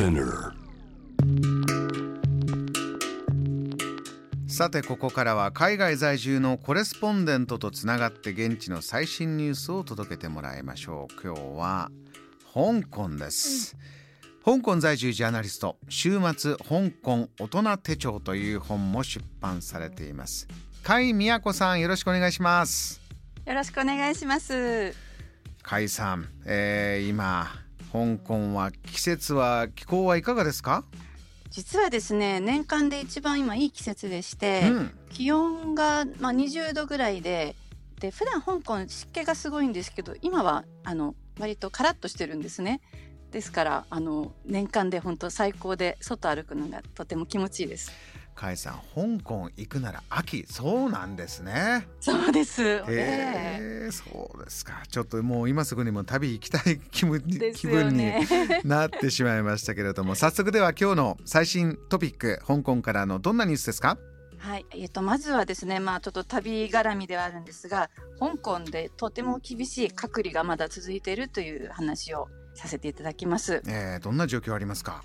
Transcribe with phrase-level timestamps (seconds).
[0.00, 0.54] Spinner
[4.46, 11.22] さてここからは海外在住のコレスポンデントとつながって現地の最新ニュースを届けてもらいましょう。
[11.22, 11.90] 今日は
[12.54, 13.76] 香港です、
[14.46, 20.48] うん、香港在住ジャーナリスト週末香港大人手帳という本も出版されています。
[20.82, 23.02] 甲斐美子さんよろしくお願いします。
[23.44, 24.92] よろしくお願いします。
[25.62, 27.50] 甲斐さん、えー、今
[27.92, 30.84] 香港は季節は気候はいかがですか？
[31.50, 37.56] 実はですね年間で一番今いい季節でして、うん、気温が、まあ、20度ぐらいで
[37.98, 42.80] で普段香港湿気がすごいんですけど今はあの割とカラッとしてるんですね。
[43.32, 47.92] ですからあの年間で本当最高で外歩くのがとても気持ちいいです。
[48.40, 51.86] かえさん香港行くなら秋そうなんですね。
[52.00, 52.62] そうです。
[52.62, 54.82] へえー、そうですか。
[54.88, 58.12] ちょっともう今すぐにも旅行きたい気分に、ね、気分に
[58.64, 60.14] なってしまいましたけれども。
[60.16, 63.98] 早速では今日の最新トピック香港からのどんなニュースですか？
[64.38, 73.62] はい、えっと、まずはですね、まあ、ちょっと旅絡みではあるんですが、香港でとても厳しい隔離がまだ続いているという話をさせていただきます。
[73.66, 75.04] えー、どんな状況ありますか？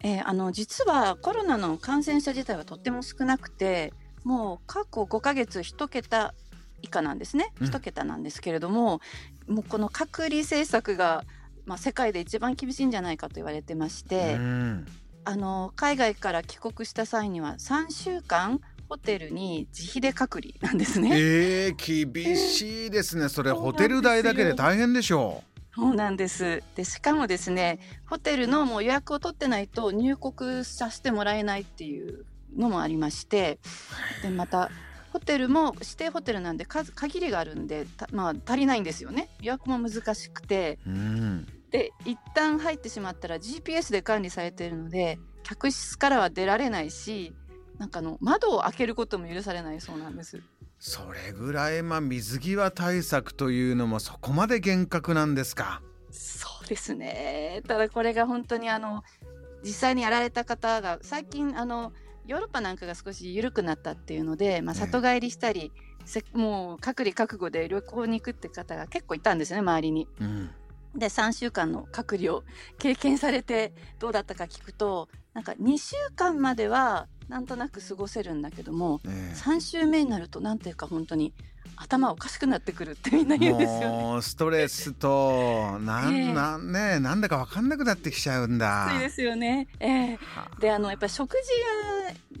[0.00, 3.92] えー、あの実はコロナの感染者自体はとっても少なくて
[4.24, 6.34] もう過去5ヶ月1桁
[6.82, 9.00] 以下なんですね、うん、1桁なんですけれども
[9.48, 11.24] もうこの隔離政策が、
[11.64, 14.86] まあ、世界で一番厳しいんじゃないかと言われてまして、うん、
[15.24, 21.10] あの海外から帰国した際には3週間ホテルに自費で隔離なんですね。
[21.12, 23.28] えー、厳しいですね。
[23.28, 25.55] それホテル代だけで大変でしょう。
[25.76, 26.62] そうなんです。
[26.74, 32.24] で、しかもですね、ホテルのもう予約を取ってないと入国させてもらえないっていう
[32.56, 33.58] のもありまして、
[34.22, 34.70] で、また、
[35.12, 39.28] ホテルも指定ホテルなんで数限りがあるんで、まあ、足りないんですよね。
[39.42, 40.78] 予約も難しくて。
[41.70, 47.34] で、一旦入ってしまったら GPS で管理されているので、客室からは出られないし、
[47.76, 50.40] なんかの窓を開けることも許されないそうなんです。
[50.78, 55.82] それぐらいまあ水際対策というのもそこまで厳格なんですか？
[56.10, 57.62] そうですね。
[57.66, 59.02] ただこれが本当にあの
[59.64, 61.92] 実際にやられた方が最近あの
[62.26, 65.72] ヨーロッパなんかが少し緩くなったっていうので、まあ、里帰りしたり、
[66.14, 70.08] ね、もう隔離覚悟で旅行に行くって方が結構いたんですね周りに。
[70.20, 70.50] うん。
[70.94, 72.42] で3週間の隔離を
[72.78, 81.32] 経験されてどうだったか聞くとなんか2週間まではなんとなく過ごせるんだけども、えー、3週目になるとなんていうか本当に
[81.76, 88.88] 頭おかしくなってくるってみんな言うんですよ、ね、ストレスとなん、えー、なんねなんだか分かんなくなってきちゃうんだ。
[88.90, 89.68] そうですよね。
[89.80, 90.18] えー、
[90.60, 91.36] であのやっぱり食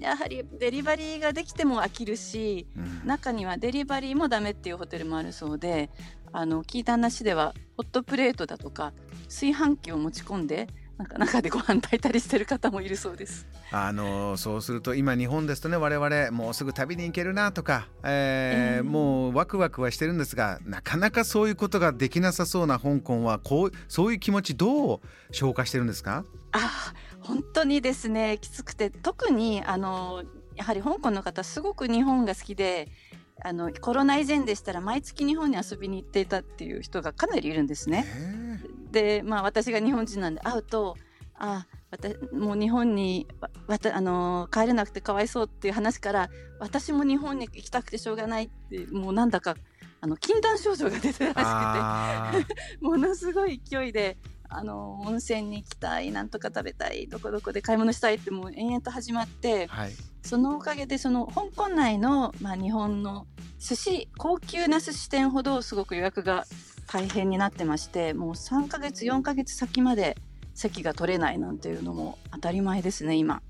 [0.00, 5.90] がやはりデリバリーができても飽きるし、うん、中にはデリバリーもダメっていうホテルもあるそうで
[6.32, 8.92] あの聞いた話ではホットプレートだとか
[9.24, 13.46] 炊飯器を持ち込んでなんか中でご飯炊いたりしてる方もいるそうです。
[13.70, 25.00] あのそうすると今日本ですとね我々もうすぐ旅に行けるなとか、えー、えー、もうワクワクはしてるんですがなかなかそういうことができなさそうな香港はこうそういう気持ちどう
[25.32, 26.24] 消化してるんですか？
[26.52, 30.22] あ本当にですねきつくて特にあの
[30.54, 32.88] やはり香港の方すごく日本が好きで
[33.44, 38.06] あのコロナ以前でしたら毎月日本に遊びに行っていたっていう人がかなりいるんですね。
[38.96, 40.96] で、まあ、私が日本人なんで会うと
[41.34, 41.66] あ
[42.32, 43.28] もう日本に
[43.66, 49.54] わたあの帰れなくてかわいそうっていう話から私も日本に行きたくてしょうがないってもうなんだか
[50.00, 54.16] あの禁断症状が出てらしくて ものすごい勢いで
[54.48, 59.92] あの温泉に行きたいなんとか食べたいどこどこで買い物したいってもう延々と始まって、はい、
[60.22, 63.26] そのおかげでその香港内の、まあ、日本の
[63.58, 66.46] 寿司高級な寿司店ほどすごく予約が
[66.86, 70.16] 大変になってましてもう3ヶ月4ヶ月先まで
[70.54, 73.42] 席が取れないなんていうのも当たり前ですね今。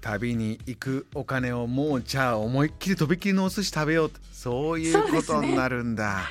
[0.00, 6.28] 旅に行くお金をもうじゃあ思いっきりとびっきりのお寿司食べようそういうことになるんだ。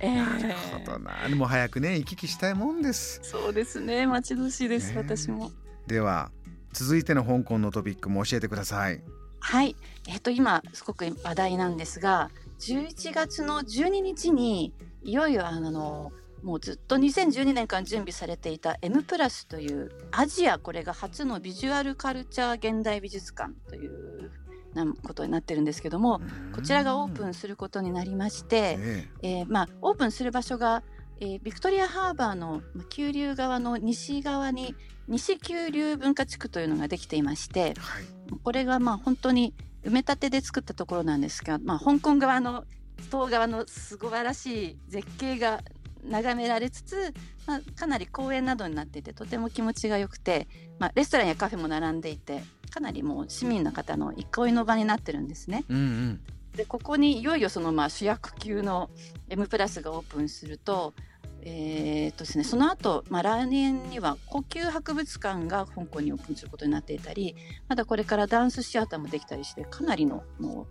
[0.00, 1.28] えー、なるほどな。
[1.28, 3.20] でも早くね行き来したいもんです。
[3.22, 4.06] そうですね。
[4.06, 5.50] 待ち遠しいです、えー、私も。
[5.86, 6.30] では
[6.72, 9.02] 続いての香港のトピックも教えてください。
[9.40, 9.76] はい。
[10.08, 12.30] えっ、ー、と今すごく話題なんですが、
[12.60, 14.72] 11月の12日に
[15.02, 24.30] いよいよあのもうずっと2012年間準備されていた M プラスというアジアこれが初のビジュアルカルチャー現代美術館という
[24.74, 26.20] なことになってるんですけども
[26.54, 29.42] こちらがオープンすることになりまして、ええ。
[29.42, 30.82] ー、まあ、オープンする場所が、
[31.20, 34.74] えー、ビクトリアハーバーの急流側の西側に
[35.08, 38.04] 西急流文化地区というのができていまして、はい、
[38.42, 39.54] これがまあ本当に
[39.84, 42.64] 埋め立てで作ったところなんですが、まあ、香港側の
[43.10, 45.60] 東側のすごらしい絶景が
[46.04, 47.14] 眺められつつ、
[47.46, 50.48] まあ、かなり公園などになっていてとても気持ちが良くて、
[50.78, 52.42] まあ、レストランやカフェも並んでいて
[52.74, 55.64] かなりもう市民の方の憩いの場になってるんですね。
[55.68, 56.20] うんうん
[56.56, 58.88] でここにいよいよそのまあ主役級の
[59.28, 60.94] M プラスがオープンすると,、
[61.42, 67.34] えーとですね、その後、まあ来年には呼吸博物館が香港にオープンすることになっていたり
[67.68, 70.68] まだこれからダンスシアターもできたりしてかなりのも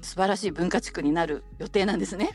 [0.00, 2.30] う素晴らしい文化地区になる予定なんですね。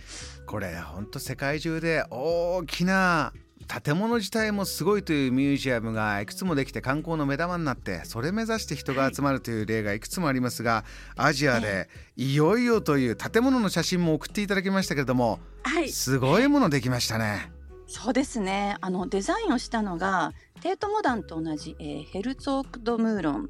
[0.45, 3.31] これ本当世界中で大きな
[3.69, 10.85] 建物自体もすごいというミュージアムがいくつもできて観光の目玉になってそれ目指して人が集まるという例がいくつもありますが、
[11.15, 17.51] アジアでいよいよという建物の写真も送っていただきましたけれども、はい、すごいものできましたね。
[17.85, 18.75] そうですね。
[18.81, 23.49] あのデザインをしたのがテートモダンと同じ、えーヘルツォーク・ド・ムーロン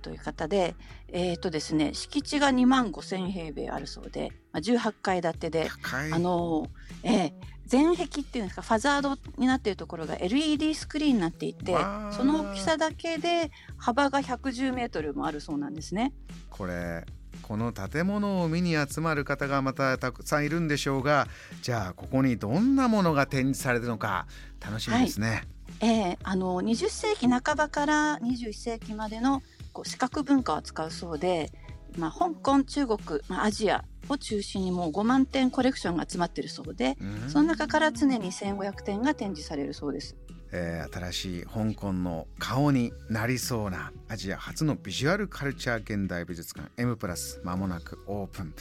[0.00, 0.74] という方で,、
[1.08, 5.70] えーとですね、敷地が2万5,000平米あるそうで、まあ、18階建てで
[6.12, 6.66] あの
[7.02, 7.32] えー
[7.70, 11.76] 全壁っていうんですかファザードになっているところが LED スクリーンになっていて
[12.10, 16.12] その大きさだけで幅が110メートルもあるそうなんですね。
[16.50, 17.06] これ
[17.42, 21.28] この建物を見に集まる方がまたたくさんいるんでしょうが
[21.62, 24.26] じゃあここにどんなものが展示されるのか
[24.60, 25.44] 楽しみですね。
[25.80, 29.42] えーあの20世紀半ばから21世紀までの
[29.72, 31.50] こう視覚文化を扱うそうで、
[31.96, 32.98] まあ、香港中国、
[33.28, 40.16] まあ、アジアを中心にもう5万点コレクションが集まっているそうでうんその中から常に1500点が展示されるそうです。
[40.52, 48.52] えー新しい香港の顔になりそうなアジア初のビジュアルカルチャー現代美術館 M プラスまもなくオープン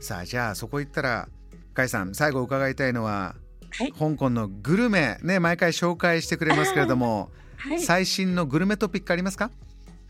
[0.00, 1.28] さあじゃあそこ行ったら
[1.76, 3.36] 甲斐さん最後伺いたいのは、
[3.70, 3.92] はい。
[3.92, 7.80] 香港のグルメね毎回紹介してくれますけれども、はい。
[7.80, 9.50] 最新のグルメトピックありますか？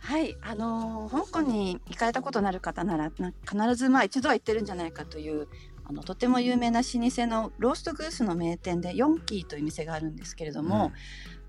[0.02, 5.46] はい、あのー香港に行かれたことのある方ならな必ずまあ一度は行ってるんじゃないかという
[5.84, 10.92] あのとても有名な老舗のローストグースの名店でヨンキーという店があるんですけれども、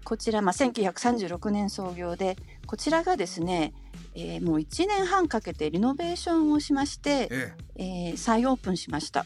[0.03, 2.35] こちら、まあ、1936年創業で
[2.65, 3.73] こちらがですね、
[4.15, 7.53] えーもう1年半かけてリノベーションをしまして、え。
[7.75, 9.25] えー再オープンしました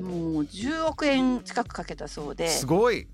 [0.00, 2.48] もう10億円近くかけたそうえで。
[2.48, 3.08] すごい、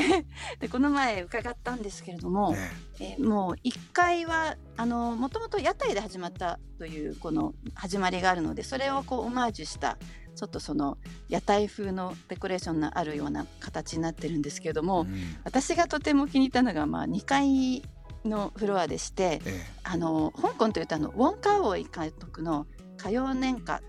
[0.60, 2.58] でこの前伺ったんですけれども、ね。
[3.00, 9.98] えーもう1階はあのもともと屋台で始まったというこの始まりがあるのでそれをこうオマージュした
[10.34, 10.98] ちょっとその
[11.28, 15.36] 屋台風のデコレーションのあるような形になってるんですけれども、うん。
[15.44, 17.82] 私がとても気に入ったのが、まあ、2階
[18.24, 22.66] のフロアでしてえあの香港というとあのウォン・カーウォイ監督の
[22.98, 23.82] 歌謡年歌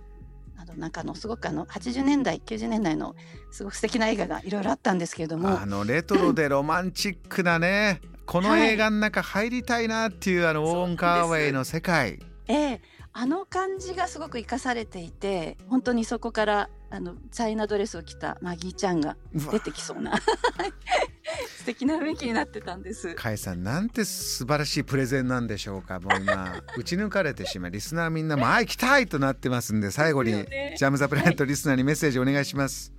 [0.77, 3.15] なんかあのすごくあの80年代90年代の
[3.51, 5.59] すごく素敵な映画がいろいろあったんですけれどえも。
[5.59, 12.19] あのレトロでロマンチックなねこの映画の中入りたいなっていう、あのウォーン・カーウェイの世界。
[12.47, 12.81] ええ。
[13.19, 20.19] あの感じがすごく生かされていて本当にそこからあのチャイナドレスを着たマギーちゃんが出てきそうな
[21.57, 23.15] 素敵な雰囲気になってたんです。
[23.15, 32.93] カイさんなんて素晴らしいプレゼンなんでしょうかもう今 打ち抜かれてしまいリスナーみんなも「あ行きたい!」となってますんで最後に、ジャム・ザ・プラネットリスナーにメッセージお願いします。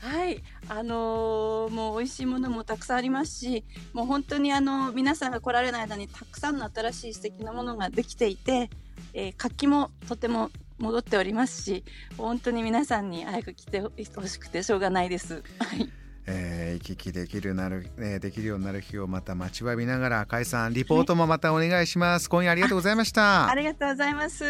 [0.00, 8.70] はい、あのーもう美味しいものもたくさんありますし、もう本当にあの皆さんが来られない間にたくさんの新しい素敵なものができていて、
[9.12, 11.84] えー活気もとても戻っておりますし、
[12.16, 13.90] 本当に皆さんに早く来てほ
[14.26, 15.42] しくてしょうがないです。
[15.58, 15.90] はい、
[16.30, 22.28] えー行き来できるなる、えーできるようになる日をまた待ちわびながらカイさんリポートもまたお願いします。
[22.30, 23.54] 今夜ありがとうございましたあ。
[23.54, 24.44] りがとうございます。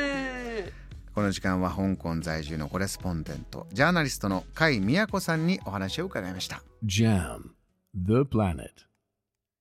[1.14, 6.62] この時間は香港在住のコレスポンデントジャーナリストの甲斐美也子さんにお話を伺いました。
[6.84, 7.50] Jam,
[7.94, 8.87] the planet.